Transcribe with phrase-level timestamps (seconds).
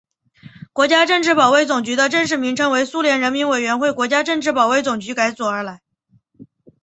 [0.73, 5.81] 国家政治保卫总局的正式名称为苏联人民委员会国家政治保卫总局改组而来。